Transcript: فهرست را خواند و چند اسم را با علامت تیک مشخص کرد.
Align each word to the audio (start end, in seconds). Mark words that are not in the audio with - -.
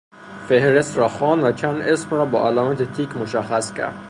فهرست 0.49 0.97
را 0.97 1.09
خواند 1.09 1.43
و 1.43 1.51
چند 1.51 1.81
اسم 1.81 2.09
را 2.15 2.25
با 2.25 2.47
علامت 2.47 2.93
تیک 2.93 3.17
مشخص 3.17 3.73
کرد. 3.73 3.95